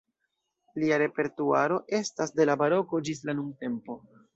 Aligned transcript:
Lia 0.83 0.97
repertuaro 1.01 1.79
estas 2.01 2.37
de 2.41 2.51
la 2.53 2.59
baroko 2.67 3.07
ĝis 3.09 3.27
la 3.31 3.41
nuntempo. 3.41 4.05